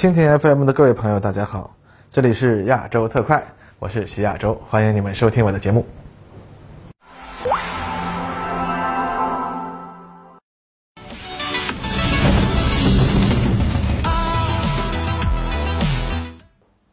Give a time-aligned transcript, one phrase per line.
[0.00, 1.76] 蜻蜓 FM 的各位朋友，大家好，
[2.10, 3.44] 这里是亚洲特快，
[3.78, 5.84] 我是徐亚洲，欢迎你们收听我的节目。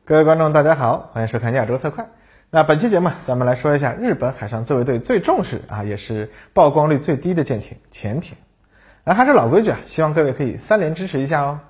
[0.03, 2.07] 各位观众，大家好，欢迎收看亚洲特快。
[2.49, 8.35] 那本期节目，咱们来说一下日本海上自卫队最重视啊，也是曝光率最低的舰艇——潜艇。
[9.05, 11.61] 那还是老规矩啊，希望各位可以三连支持一下哦。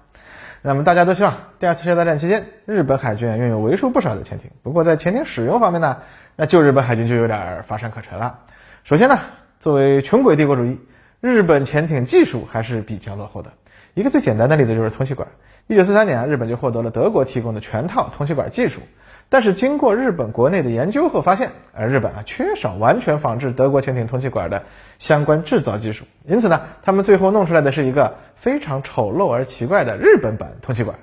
[0.67, 4.51] 那么大家都希望第二次世界大战期间，日本海军拥有为数不少的潜艇。
[4.63, 5.99] 不过在潜艇使用方面呢，
[6.35, 8.39] 那旧日本海军就有点乏善可陈了。
[8.83, 9.17] 首先呢，
[9.61, 10.81] 作为穷鬼帝国主义，
[11.21, 13.53] 日本潜艇技术还是比较落后的。
[13.93, 15.29] 一个最简单的例子就是通气管。
[15.67, 18.81] 一九四三年，日本就获得了德国提供的全套通气管技术。
[19.29, 24.63] 但是经过日本国内的研究后发现，而日本啊缺少完全仿制德国潜艇通气管的
[24.97, 30.97] 相关制造技术，因此呢，他们最后弄出来的是一个非常丑陋而奇怪的日本版通气管，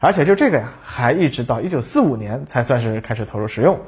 [0.00, 3.78] 而且就这个呀，还一直到一九四五年才算是开始投入使用，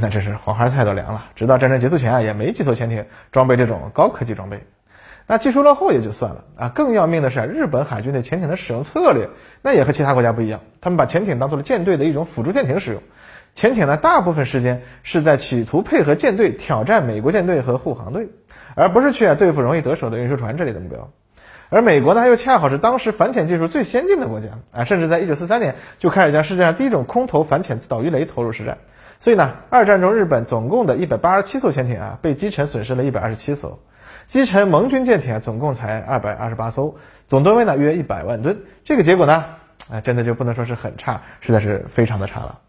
[0.00, 1.26] 那真是黄花菜都凉了。
[1.36, 4.66] 直到战争结束前啊，也没几艘潜艇装备这种高科技装备。
[5.28, 9.28] 那技术落后也就算了啊，更要命的是日本海军对潜艇的使用策略，
[9.62, 13.02] 那也和其他国家不一样，他们把潜艇当做了舰队的一种辅助舰艇使用。
[13.58, 18.28] 潜艇呢，大部分时间是在企图配合舰队挑战美国舰队和护航队，
[18.76, 21.10] 而不是去啊对付容易得手的运输船这类的目标。
[21.68, 28.78] 而美国呢，又恰好是当时反潜技术最先进的国家啊，甚至在1943年就开始将世界上第一种空投反潜自导鱼雷投入实战。
[29.18, 33.80] 所以呢，二战中日本总共的一百八十七艘潜艇啊，被击沉损失了一百二十七艘，
[34.24, 36.94] 击沉盟军舰艇啊，总共才二百二十八艘，
[37.26, 38.60] 总吨位呢约一百万吨。
[38.84, 39.46] 这个结果呢，
[39.90, 42.60] 啊，真的就不能说是很差，实在是非常的差了。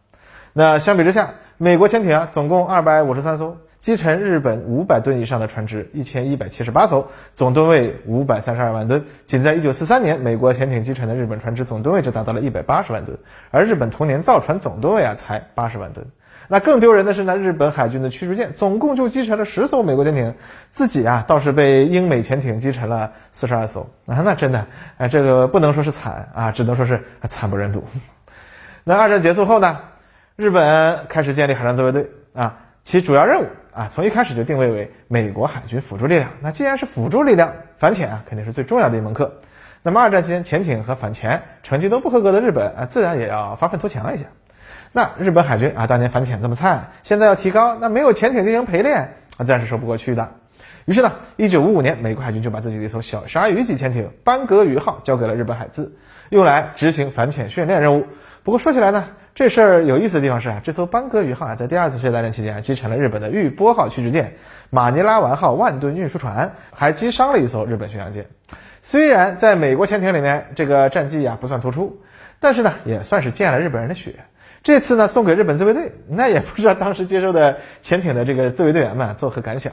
[0.60, 9.06] 那相比之下，美国潜艇啊，总共二百五十三艘，击沉日本五百吨以上的船只一千一百七十八艘，总吨位五百三十二万吨。
[9.24, 13.18] 仅在一九四三年，美国潜艇击沉的日本船只总吨位就达到了一百八十万吨，
[13.52, 16.06] 而日本同年造船总吨位啊才八十万吨。
[16.50, 20.36] 那更丢人的是呢，日本海军的驱逐舰总共就击沉了十艘美国潜艇，
[20.70, 24.66] 自己啊倒是被英美潜艇击沉了四十二艘啊，那真的
[24.98, 27.86] 哎，这个不能说是惨啊，只能说是惨不忍睹。
[28.84, 29.78] 那二战结束后呢？
[30.40, 36.30] 日本开始建立海上自卫队啊，其主要任务啊，从一开始就定位为美国海军辅助力量。
[36.40, 39.42] 那既然是辅助力量，反潜啊肯定是最重要的一门课。
[39.84, 44.28] 那么二战期间潜艇和反潜成绩都不合格的日本啊，自然也要发愤图强一下。
[44.94, 50.36] 那日本海军啊，当年反潜这么菜，现在要提高，那没有潜艇进行陪练啊，自然是说不过去的。
[50.86, 55.98] 于是呢，一九五五年，美国海军就把自己的一艘小鲨鱼级潜艇“班格鱼号”交给了日本海自，
[56.30, 58.08] 用来执行反潜训练任务。
[58.44, 59.06] 不过说起来呢。
[59.40, 64.34] 这事儿有意思的地方是啊，这艘班戈鱼号啊，在第二次世界大战期间啊，击沉了日本的玉波号驱逐舰、
[64.70, 68.26] 马尼拉丸号万吨运输船，还击伤了一艘日本巡洋舰。
[68.82, 72.02] 虽然在美国潜艇里面这个战绩啊不算突出，
[72.42, 74.16] 但是呢，也算是溅了日本人的血。
[74.62, 79.72] 这次呢，送给日本自卫队，那也不知道当时接收的潜艇的这个自卫队员们作何感想。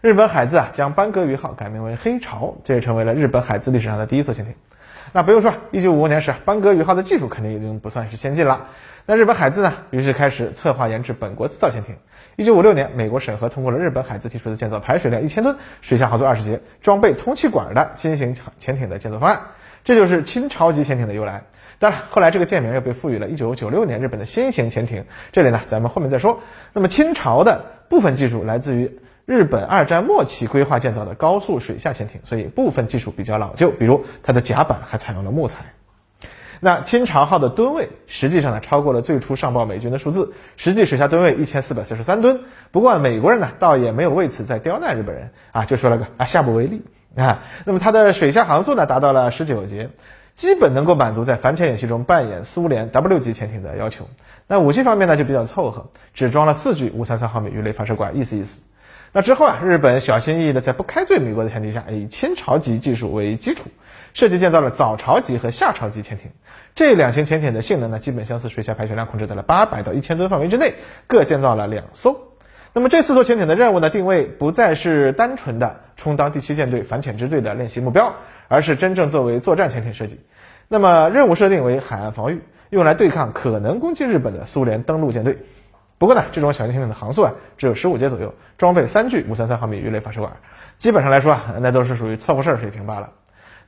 [0.00, 4.54] 日本海自啊，将班戈鱼号改名为黑潮，这也成为了日本海自历史上的第一艘潜艇。
[5.12, 8.68] 那不用说，一九五五年时，班戈鱼号的技术肯定已经不算是先进了。
[9.06, 11.96] 那日本海自呢，于是开始策划研制本国自造潜艇。
[12.36, 19.40] 一九五六年，美国审核通过了日本海自提出的建造排水量一千吨、水下航速二十节、装备通气管的新型潜艇的建造方案，
[19.82, 21.42] 这就是清朝级潜艇的由来。
[21.80, 25.06] 当然，后来这个舰名又被赋予了一九九六年日本的新型潜艇。
[25.32, 26.38] 这里呢，咱们后面再说。
[26.72, 29.00] 那么清朝的部分技术来自于。
[29.30, 35.66] 日本二战末期规划建造的高速水下潜艇，所以部分技术比较老旧，比如它的甲板还采用了木材。
[36.58, 42.40] 那清朝号的吨位实际上呢超过了最初上报美军的数字，实际水下吨位一千四百四十三吨。
[42.72, 46.82] 不过美国人呢倒也没有为此再刁难日本人啊，就说了个啊下不为例
[47.14, 47.44] 啊。
[47.64, 49.90] 那么它的水下航速呢达到了十九节，
[50.34, 54.08] 基本能够满足在反潜演习中扮演苏联 W 级潜艇的要求。
[54.48, 58.62] 那武器方面呢就比较凑合，只装了四具五三三毫米鱼雷发射管，意思意思。
[59.12, 63.64] 那之后啊，日本小心翼翼的在不开罪美国的前提下，以清朝级技术为基础，
[64.14, 66.30] 设计建造了早朝级和夏朝级潜艇。
[66.76, 70.74] 这两型潜艇的性能呢，基本相似，水下排水量控制在了八百到一千吨范围之内，
[71.08, 72.28] 各建造了两艘。
[72.72, 78.14] 那么这四艘潜艇的任务呢，定位不再是单纯的充当第七舰队反潜支队的练习目标，
[78.46, 80.20] 而是真正作为作战潜艇设计。
[80.68, 85.38] 那么任务设定为海岸防御，用来对抗可能攻击日本的苏联登陆舰队。
[86.00, 90.32] 不过呢，这种小型潜艇的航速啊只有十五节左右，装备三具五三三毫米鱼雷发射管，
[90.78, 93.10] 基本上来说啊，那都是属于凑合事儿水平罢了。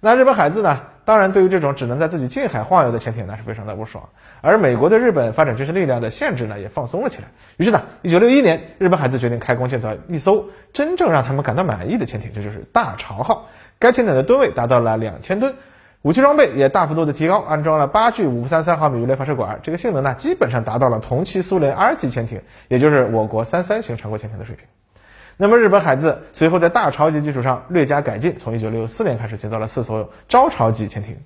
[0.01, 4.09] 那日本海自呢，当然对于这种只能在自己近海晃悠的潜艇，那是非常的不爽。
[4.41, 7.29] 而美国对日本发展军事力量的限制呢，也放松了起来。
[7.59, 13.51] 于是呢，一九六一年，日本海自决定开工建造一艘真正让他们感到满意的潜艇，这就是大潮号。
[13.79, 15.55] 该潜艇的吨位达到了两千吨，
[16.03, 24.67] 武器装备也大幅度的提高，安装了八具五三三毫米鱼雷发射管，这个性能呢基本上达到了同期苏联 R 级潜艇，也就是我国三三型常规潜艇的水平。
[25.37, 31.19] 那么日本海自随后在大潮级基础上略加改进，从一九六四年开始建造了四艘招潮级潜艇。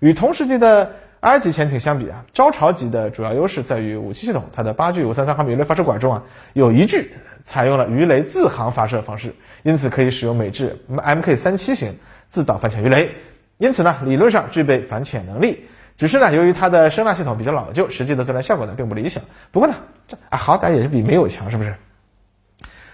[0.00, 7.12] 与同时期的 R 级潜艇相比啊，招潮级的主要优势在于武器系统，它的八具五三三毫米鱼雷发射管中啊，有一具
[7.44, 13.14] 采用了鱼雷自航发射方式，因此可以使用美制 Mk 三七型自导反潜鱼雷。
[13.56, 19.22] 因此呢，理论上具备反潜能力，只是呢，由于它的声纳系统比较老旧，实际的作战效果呢并不理想。
[19.52, 19.76] 不过呢，
[20.08, 21.76] 这啊好歹也是比没有强，是不是？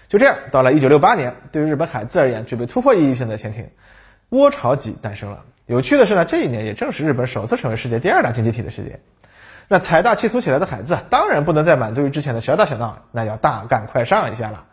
[0.07, 3.69] 就这样，到了一九六八年，对于日本海自而言，具备突破意义性的潜艇
[4.29, 5.39] “涡潮级”诞生了。
[5.65, 8.99] 有趣的是呢，这一年也正是日本首次成为世界第二大经济体的时间。
[9.67, 14.65] 那财大气粗起来的海自，当然不能再满足于之前的小打小闹，那要大干快上一下了。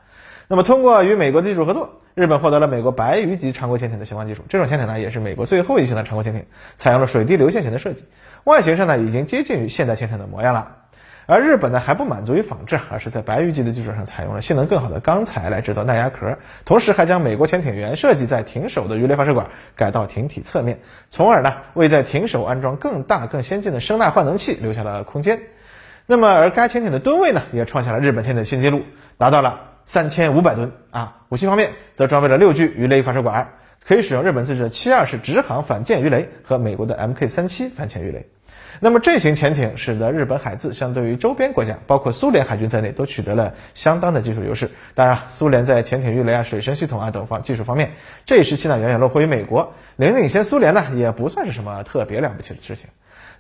[0.49, 2.01] 那么，通过与美国的技术合作。
[2.19, 8.07] 日本获得了美国白鱼级常规潜艇的相关技术，这种潜艇呢也是美国最后一型的常规潜艇，采用了水滴流线型的设计，
[8.43, 10.79] 外形上呢已经接近于现代潜艇的模样了。
[11.27, 20.81] 而日本呢还不满足于仿制，而是在白鱼级的基础上采用了性能更好的钢材来制造耐压壳，同时还将美国潜艇原设计在艇首的鱼雷发射管改到艇体侧面，
[21.11, 25.39] 从而呢为在艇首安装更大更先进的声纳换能器留下了空间。
[26.07, 28.83] 那么而该潜艇的吨位呢也创下了日本潜艇新纪录，
[29.19, 29.61] 达到了。
[29.89, 31.23] 三千五百吨啊！
[31.31, 38.27] 武器方面则装备了六具鱼雷发射管，可以使用日本自制的七二式直航反舰鱼雷和美国的 Mk 三七反潜鱼雷。
[38.81, 44.71] 那么这型潜艇使得日本海自相对于周边国家，包括苏联海军在内，都取得了相当的技术优势。
[44.95, 47.93] 当然，苏联在潜艇鱼雷啊、水声系统啊等方技术方面，
[48.27, 52.91] 这一时期呢远远落后于美国，领领先苏联呢也不算是什么特别了不起的事情。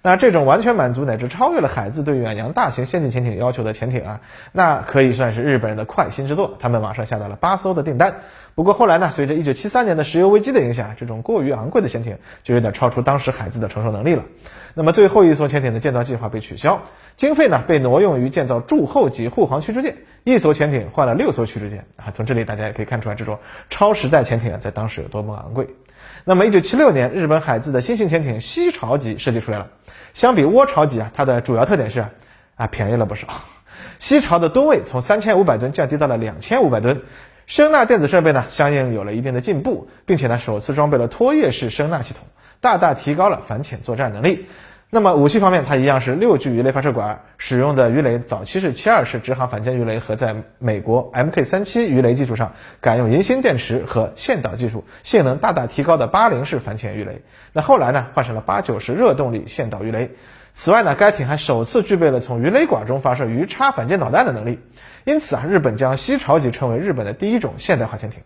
[0.02, 4.20] 那这种完全满足乃至超越了海自对远洋大型先进潜艇要求的潜艇啊，
[4.52, 6.56] 那可以算是日本人的快心之作。
[6.60, 8.14] 他们马上下到了八艘的订单。
[8.54, 14.24] 不过后来呢，随着1973年的石油危机的影响，这种过于昂贵的潜艇就有点超出当时海自的承受能力了。
[14.74, 16.80] 那么最后一艘潜艇的建造计划被取消，
[17.16, 19.96] 经费呢被挪用于建造驻后级护航驱逐舰。
[20.24, 22.12] 一艘潜艇换了六艘驱逐舰啊！
[22.12, 23.38] 从这里大家也可以看出来，这种
[23.70, 25.68] 超时代潜艇啊，在当时有多么昂贵。
[26.24, 29.68] 那么一九七六年，日本海自的新型潜艇西潮级设计出来了。
[30.12, 32.06] 相比涡潮级啊，它的主要特点是
[32.56, 33.28] 啊便宜了不少。
[33.98, 37.02] 西潮的吨位从三千五百吨降低到了两千五百吨，
[37.46, 42.26] 声纳电子设备呢相应有了一定的进步，并且呢首次装备了拖曳式声纳系统，
[42.60, 44.46] 大大提高了反潜作战能力。
[44.90, 57.20] 那么武器方面，它一样是六具鱼雷发射管，使用的鱼雷早期是七二式直航反舰鱼雷，和在美国 Mk 三七鱼雷基础上改用银芯电池和线导技术，性能大大提高的八零式反潜鱼雷。
[57.52, 60.12] 那后来呢，换成了八九式热动力线导鱼雷。
[60.54, 64.58] 此外呢，该艇还首次具备了从鱼雷管中发射鱼叉反舰导弹的能力。
[65.04, 68.22] 因此啊，日本将西潮级称为日本的第一种现代化潜艇。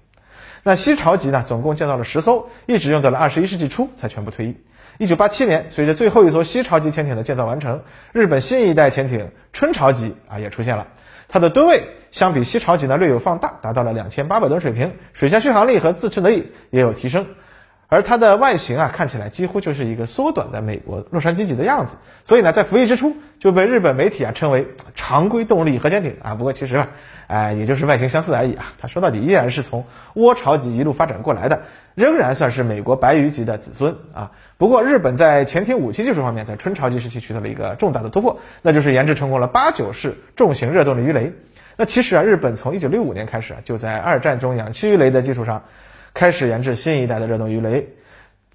[0.62, 4.56] 那西潮级呢，总共建造了十艘，一直用到了二十一世纪初才全部退役。
[5.02, 7.80] 一九八七年，随着最后一艘西潮级潜艇的建造完成，
[8.12, 10.86] 日本新一代潜艇春潮级啊也出现了。
[11.26, 11.82] 它的吨位
[12.12, 17.26] 相比西潮级呢略有放大，达到了两千八百吨水平，水下续航力和自持能力也有提升。
[17.88, 26.36] 而它的外形啊看起来几乎就是一个缩短的美国洛杉矶级的样子，所以呢在服役之初就被日本媒体啊称为常规动力核潜艇啊。
[26.36, 26.88] 不过其实啊，
[27.26, 28.72] 哎也就是外形相似而已啊。
[28.78, 29.84] 它说到底依然是从
[30.14, 31.62] 涡潮级一路发展过来的。
[31.94, 34.32] 仍然算是美国白鱼级的子孙啊。
[34.58, 41.32] 不过，日本在潜艇武器技术方面，在春潮级时期取得了一个重大的突破，那就是研制成功了八九式重型热动力鱼雷。
[41.76, 45.64] 那其实啊，日本从一九六五年开始啊，就在二战中氧气鱼雷的基础上，
[46.14, 47.88] 开始研制新一代的热动鱼雷。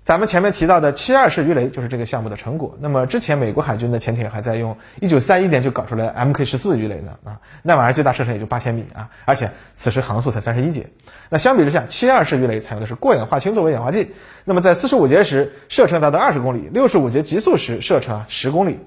[0.08, 2.78] 咱们前面提到的七二式鱼雷就是这个项目的成果。
[2.80, 10.88] 那么之前美国海军的潜艇还在用一九三一年就搞出来 Mk 十四鱼雷呢啊，那玩意儿最大射程也就八千米啊，而且此时航速才三十一节。
[11.28, 14.14] 那相比之下，七二式鱼雷采用的是过氧化氢作为氧化剂，
[14.46, 18.80] 那么在四十五节时射程达到二十公里，六十五节极速时射程十公里，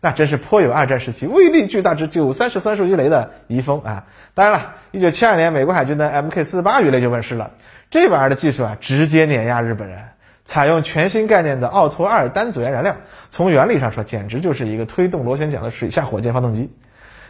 [0.00, 4.06] 那真是颇有二战时期威力巨大之九三式酸素鱼雷的遗风啊。
[4.32, 7.50] 当然了，一九七二年美国海军的 Mk 四八鱼雷就问世了，
[7.90, 9.98] 这玩意儿的技术啊，直接碾压日本人。
[10.48, 12.96] 采用全新概念的奥托二单组元燃料，
[13.28, 16.72] 从原理上说，简直就是一个推动螺旋桨的水下火箭发动机。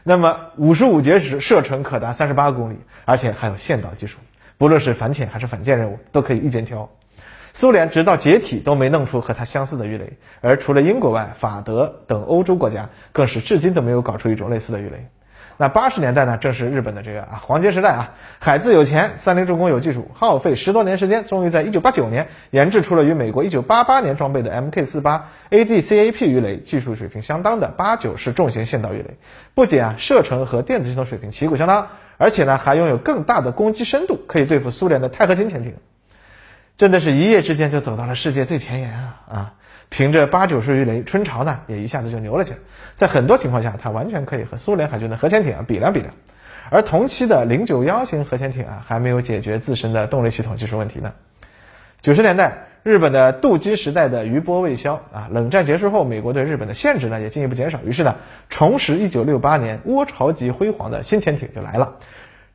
[0.05, 4.19] 那么五十五节时射程可达三十八公里，而且还有线导技术，
[4.57, 6.91] 不论是反潜还是反舰任务都可以一肩挑。
[7.55, 15.09] 苏联直到解体都没弄出和它相似的鱼雷，而除了英国外，法德等欧洲国家更是至今都没有搞出一种类似的鱼雷。
[15.61, 29.17] 那八十年代呢，正是日本的这个啊黄金时代啊，海自有钱，三菱重工有技术，耗费十多年时间，终于在一九八九年研制出了与美国一九八八年装备的 Mk 四八 ADCAP 鱼雷技术水平相当的八九式重型线导鱼雷，
[29.55, 31.89] 不仅啊射程和电子系统水平旗鼓相当，
[32.19, 35.75] 而且呢还拥有更大的攻击深度，可以对付苏联的钛合金潜艇，
[36.77, 39.55] 真的是一夜之间就走到了世界最前沿啊啊！
[39.91, 42.59] 凭着八九十余枚春潮呢，也一下子就牛了起来。
[42.95, 46.13] 在很多情况下，它完全可以和苏联海军的核潜艇啊比量比量。
[46.71, 51.15] 而同期的零九幺型核潜艇啊，还没有解决自身的动力系统技术问题呢。
[52.03, 58.17] 九十年代，日本的镀金时代的余波未消啊，冷战结束后，美国对日本的限制呢也进一步减少，于是呢，
[58.51, 61.97] 重拾一九六八年倭潮级辉煌的新潜艇就来了，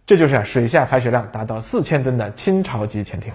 [0.06, 3.34] 这就是水下排水量达到四千吨的清朝级潜艇。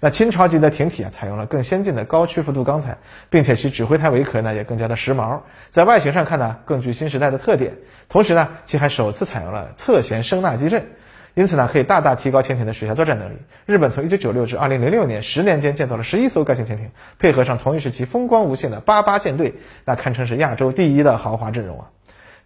[0.00, 2.98] 那清朝级的艇体啊，采用了更先进的高屈幅度钢材，
[3.30, 7.74] 并且其指挥台尾壳呢也更加的时髦，在外形上看呢更具新时代的特点。
[8.08, 10.86] 同时呢，其还首次采用了侧舷声纳机阵，
[11.34, 13.36] 因此呢可以大大提高潜艇的水下作战能力。
[13.64, 21.86] 日本从1996至2006年十年间建造了11艘该型潜艇，配合上同一时期风光无限的八八舰队，那堪称是亚洲第一的豪华阵容啊！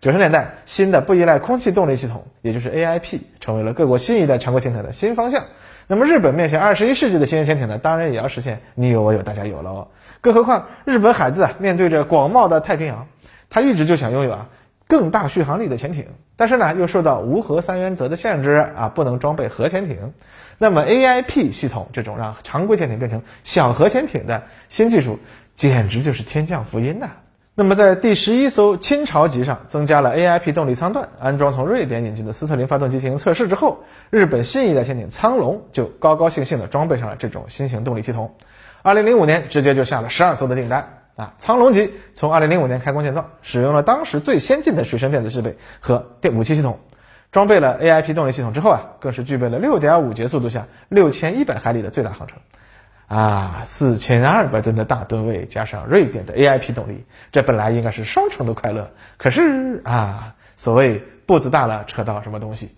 [0.00, 5.44] 九十年代，新的不依赖空气动力系统，也就是 AIP，成为了各国新一代常规潜艇的新方向。
[5.90, 9.88] 那么日本面向二十一世纪的新型潜艇呢，当然也要实现你有我有大家有了哦。
[10.20, 13.08] 更何况日本海自啊，面对着广袤的太平洋，
[13.48, 14.48] 它一直就想拥有啊
[14.86, 16.06] 更大续航力的潜艇，
[16.36, 20.12] 但是呢又受到无核三原则的限制啊，不能装备核潜艇。
[20.58, 25.18] 那么 AIP 系统这种让常规潜艇变成小核潜艇的新技术，
[25.56, 27.08] 简直就是天降福音呐！
[27.60, 38.34] 那么在第十一艘清朝级上增加了 AIP 动力舱段，安装从瑞典引进的斯特林发动机进行测试之后，日本新一代潜艇苍龙就高高兴兴地装备上了这种新型动力系统。
[38.80, 41.34] 二零零五年直接就下了十二艘的订单啊！
[41.38, 46.78] 苍龙级从二零零五年开工建造，使用了当时最先进的水生电子设备和电武器系统，
[47.30, 52.38] 装备了 AIP 动力系统之后啊，更是具备了六点五节速度下六千一百海里的最大航程。
[53.10, 58.92] 啊，四千二百吨的大吨位加上瑞典的 AIP 动力，这本来应该是双重的快乐。
[59.16, 62.70] 可是啊，所谓步子大了扯到什么东西？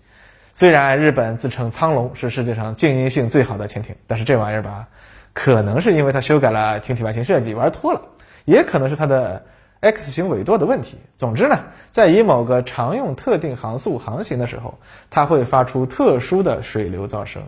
[0.55, 4.87] 虽然日本自称苍龙是世界上静音性最好的潜艇，但是这玩意儿吧，
[5.33, 8.01] 可能是因为它修改了艇体外形设计玩脱了，
[8.43, 9.45] 也可能是它的
[9.81, 10.97] X 型尾舵的问题。
[11.15, 11.59] 总之呢，
[11.91, 14.79] 在以某个常用特定航速航行的时候，
[15.11, 17.43] 它会发出特殊的水流噪声，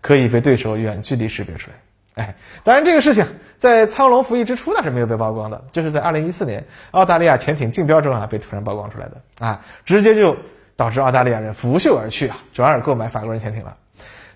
[0.00, 1.76] 可以被对手远距离识别出来。
[2.14, 3.26] 哎，当然这个事情
[3.58, 10.36] 在苍龙服役之初那是没有被曝光的，就是在二零一四年澳大利亚潜艇竞标中啊被突然曝光出来的啊，直接就
[10.76, 13.76] 导致澳大利亚人拂袖而去啊，转而购买法国人潜艇了。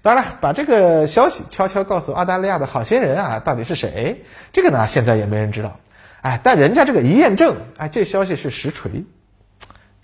[0.03, 4.25] 当然了，把这个消息悄悄告诉澳大利亚的好心人啊，到底是谁？
[4.53, 5.79] 这个呢现在也没人知道。
[6.23, 9.05] 哎，但人家这个一验证，哎，这消息是实锤，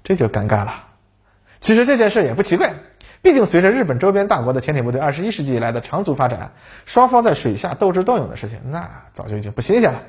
[0.05, 0.85] 这就尴尬了。
[1.61, 2.75] 其实这件事也不奇怪。
[3.23, 6.51] 毕竟，随着日本周边大国的潜艇部队二十一世纪以来的长足发展，
[6.87, 10.03] 双方在水下斗智斗勇的事情，那早就已经不新鲜了。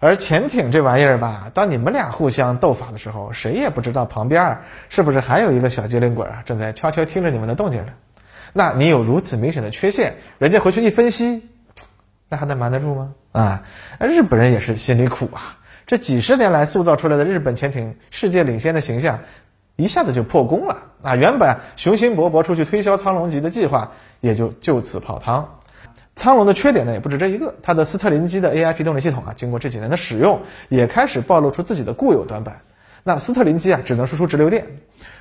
[0.00, 4.58] 而潜艇这玩意儿吧，当你们俩互相斗法的时候，谁也不知道旁边
[4.88, 7.92] 是不是还有一个小机灵鬼啊，正在悄悄听着你们的动静呢。
[8.52, 11.48] 那你有如此明显的缺陷，人家回去一分析，
[12.28, 13.12] 那还能瞒得住吗？
[13.30, 13.62] 啊，
[14.00, 15.58] 日本人也是心里苦啊。
[15.86, 19.20] 这几十年来塑造出来的日本潜艇世界领先的形象。
[19.76, 21.16] 一下子就破功了啊！
[21.16, 25.60] 原本雄心勃勃出去推销苍龙级的计划也就就此泡汤。
[26.14, 30.40] 苍龙的缺点呢也不止这一个，它的斯特林机的 AIP 动力系统啊，经过这几年的使用，
[30.70, 32.62] 也开始暴露出自己的固有短板。
[33.04, 34.66] 那斯特林机啊只能输出直流电，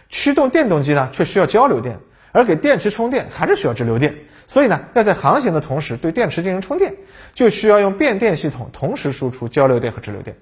[0.08, 2.00] 驱动电动机呢却需要交流电，
[2.32, 4.16] 而给电池充电还是需要直流电。
[4.48, 6.94] 所以呢，要在航行的同时对电池进行充电，
[7.34, 10.38] 就需要用变电系统同时输出交流电和直流电。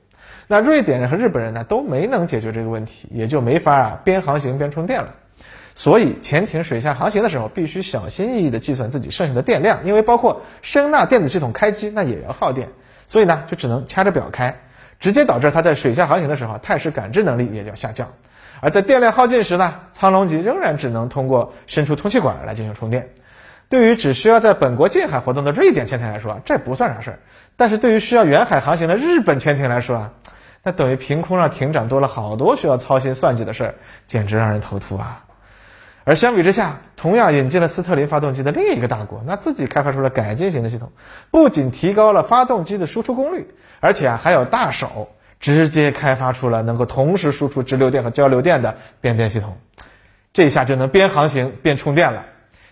[0.47, 5.13] 那瑞典人和日本人呢都没能解决这个问题，也就没法啊边航行边充电了。
[5.75, 12.69] 所以潜艇水下航行的时候，必须小心翼翼地计算自己剩下的电量，因为包括声纳电子系统开机那也要耗电。
[13.07, 14.61] 所以呢，就只能掐着表开，
[14.99, 18.09] 直接导致它在水下航行的时候，态势感知能力也要下降。
[18.61, 23.09] 而在电量耗尽时呢，苍龙级仍然只能通过伸出通气管来进行充电。
[23.67, 27.17] 对于只需要在本国近海活动的瑞典潜艇来说，这不算啥事儿；
[27.57, 30.11] 但是对于需要远海航行的日本潜艇来说啊，
[30.63, 35.25] 那等于凭空让艇长多了好多需要操心算计的事儿，简直让人头秃啊！
[36.05, 40.91] 而相比之下，同样引进了斯特林发动机的另一个大国，那自己开发出了改进型的系统，
[41.31, 49.57] 不仅提高了发动机的输出功率，而且啊还有大手直接开发出了能够同时输出直流电和交流电的变电系统，
[50.31, 52.25] 这下就能边航行边充电了。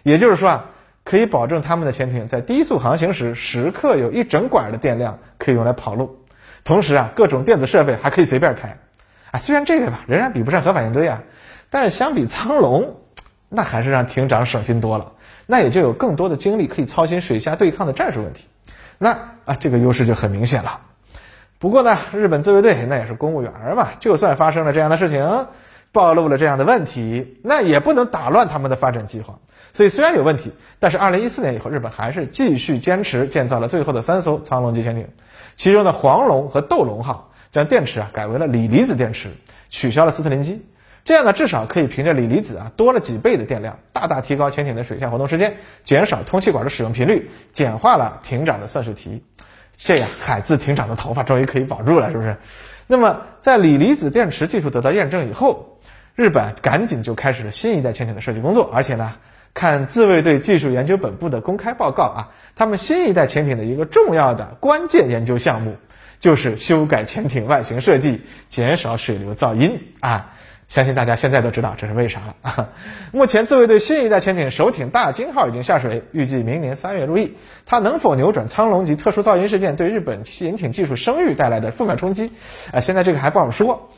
[0.04, 0.66] 也就是说啊，
[1.04, 6.21] 可以保证他们的潜艇在低速航行时，时刻有一整管的电量可以用来跑路。
[6.64, 8.78] 同时啊，各种电子设备还可以随便开，
[9.32, 11.24] 啊，虽然这个吧仍然比不上核反应堆啊，
[11.70, 12.98] 但是相比苍龙，
[13.50, 15.14] 那还是让艇长省心多了，
[15.48, 18.48] 那也就有更多的精力可以操心水下对抗的战术问题，
[18.98, 20.82] 那啊这个优势就很明显了。
[21.58, 25.48] 不过呢，日本自卫队那也是公务员嘛，就算发生了这样的事情，
[25.92, 29.40] 暴露了这样的问题，那也不能打乱他们的发展计划。
[29.74, 35.08] 所以虽然有问题，但是二零一四年以后，日本还是继续坚持建造了最后的三艘苍龙级潜艇。
[35.56, 39.32] 其中的黄龙和斗龙号将电池啊改为了锂离子电池，
[39.70, 40.66] 取消了斯特林机。
[41.04, 49.24] 这样呢，至少可以凭着锂离子啊多了几倍的电量，大大提高潜艇的水下活动时间，减少通气管的使用频率，简化了艇长的算术题。
[49.78, 52.38] 这样海字艇长的头发终于可以保住了，是不是？
[52.86, 55.80] 那么在锂离子电池技术得到验证以后，
[56.14, 58.70] 日本赶紧就开始了新一代潜艇的设计工作。
[58.72, 59.14] 而且呢，
[59.54, 65.76] 看自卫队技术研究本部的公开报告啊，他们新一代潜艇的一个重要的关键研究项目
[66.20, 70.34] 就是修改潜艇外形设计，减少水流噪音啊。
[70.68, 72.70] 相信大家现在都知道这是为啥了啊！
[73.12, 77.36] 目前自卫队新一代潜艇首艇大鲸号已经下水，预计明年三月入役。
[77.66, 82.32] 它能否扭转苍龙级特殊噪音事件对日本潜艇技术声誉带来的负面冲击？
[82.72, 83.90] 啊，现在这个还不好说。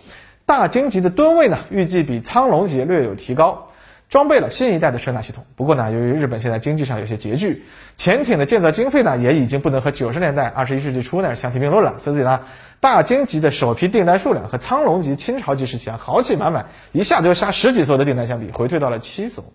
[0.47, 3.67] 大鲸级的吨位呢，预计比苍龙级略有提高，
[4.09, 5.45] 装备了新一代的声纳系统。
[5.55, 7.63] 不过呢，由于日本现在经济上有些拮据，
[7.97, 11.97] 潜艇的建造经费呢，也已经不能和九十年代、二十一世纪初那相提并论了。
[11.97, 12.41] 所以呢。
[12.83, 19.53] 大鲸级的首批订单数量和苍龙级、清朝级时期啊豪气满满，一下子就下十几艘的订单相比，回退到了七艘。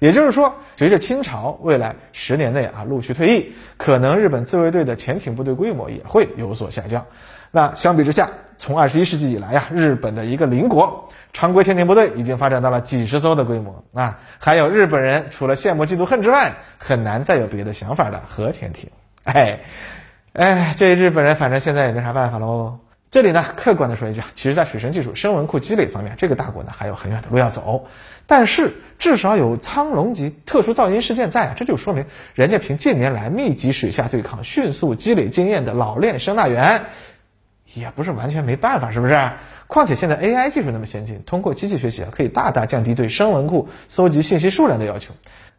[0.00, 7.06] 也就是说，随着清朝未来十年内啊陆续退役，可能日本自卫队的潜艇部队规模也会有所下降。
[7.52, 18.90] 那相比之下，从二十一世纪以来呀，日本的一个邻国常规潜艇部队已经发展到了几十艘的规模啊，还有日本人除了羡慕、嫉妒、恨之外，很难再有别的想法的核潜艇。
[19.24, 19.60] 哎。
[20.38, 22.80] 哎，这日本人反正现在也没啥办法喽。
[23.10, 27.86] 这里呢，客观的说一句啊，其实，在水深技术、声纹库积累方面，这个大国呢还有很远的路要走。
[28.26, 36.82] 但是，至少有苍龙级特殊噪音事件在，这就说明人家凭近年来密集水下对抗、迅速积累经验的老练声纳员，
[37.76, 39.30] 也不是完全没办法，是不是？
[39.68, 45.12] 况且现在 AI 技术那么先进，通过机器学习啊，可以大大降低对声纹库搜集信息数量的要求。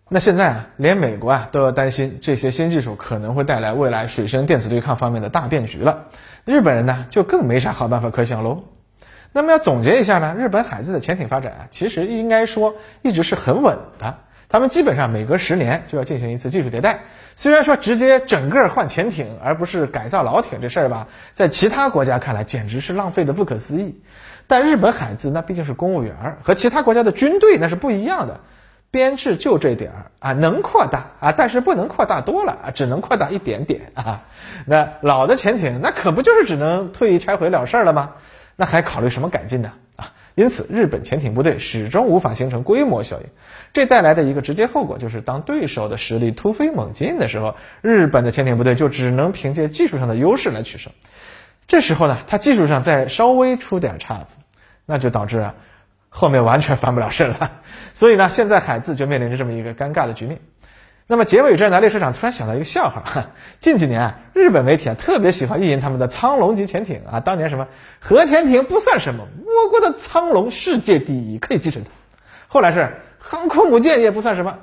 [0.09, 6.05] 那现在啊，连美国啊都要担心这些新技术可能会带来未来水声电子对抗方面的大变局了。
[6.45, 8.63] 日本人呢就更没啥好办法可想喽。
[9.33, 14.15] 那么要总结一下呢，日本海自的潜艇发展啊，其实应该说一直是很稳的。
[14.49, 17.01] 他们基本上每隔十年就要进行一次技术迭代。
[17.35, 24.01] 虽然说直接整个换潜艇而不是改造老艇这事儿吧，在其他国家看来简直是浪费的不可思议。
[24.47, 28.39] 但日本海自那毕竟是公务员，和其他国家的军队那是不一样的。
[28.89, 34.23] 编制就这点儿啊，能扩大啊，但是不能扩大多了啊，只能扩大一点点啊。
[34.65, 38.13] 那老的潜艇那可不就是只能退役拆毁了事儿了吗？
[38.55, 39.73] 那还考虑什么改进呢？
[40.37, 43.25] 因此日本潜艇部队始终无法形成规模效应。
[43.73, 50.93] 这带来的一个直接后果就是，当对手的实力突飞猛进的时候，日本的潜艇部队就只能凭借技术上的优势来取胜。
[51.65, 54.37] 这时候呢，他技术上再稍微出点岔子，
[54.85, 55.55] 那就导致啊。
[56.09, 57.51] 后面完全翻不了身了，
[57.95, 60.39] 所以呢，现在海自就面临着这么一个尴尬的局面。
[61.05, 63.27] 那么结尾这呢，列车长突然想到一个笑话：
[63.59, 67.67] 近几年啊，日本媒体啊特别喜欢意淫他们的苍龙级潜艇啊，当年什么
[67.99, 69.27] 核潜艇不算什么，
[69.63, 71.89] 我国的苍龙世界第一，可以继承它。
[72.47, 74.57] 后来是航空母舰也不算什么，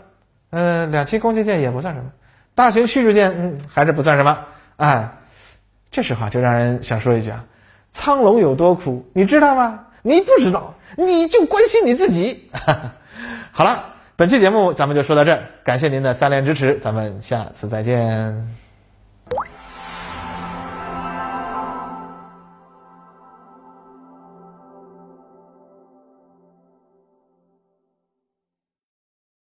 [0.51, 2.11] 嗯，两栖攻击舰也不算什么，
[2.55, 4.39] 大型驱逐舰嗯还是不算什么
[4.77, 5.09] 哎。
[5.91, 7.45] 这时候就让人想说一句啊，
[7.93, 9.87] 苍龙有多苦，你知道吗？
[10.03, 10.75] 你不知道。
[10.97, 12.49] 你就关心你自己。
[13.51, 18.64] 好了，本期节目咱们就说到这儿，感谢您的三连支持，咱们下次再见。